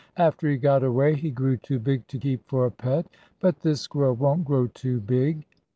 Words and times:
"After 0.17 0.49
he 0.49 0.57
got 0.57 0.81
away, 0.83 1.13
he 1.13 1.29
grew 1.29 1.57
too 1.57 1.77
big 1.77 2.07
to 2.07 2.17
keep 2.17 2.49
for 2.49 2.65
a 2.65 2.71
pet. 2.71 3.05
But 3.39 3.59
this 3.59 3.81
squirrel 3.81 4.15
won't 4.15 4.45
grow 4.45 4.65
too 4.65 4.99
big." 4.99 5.45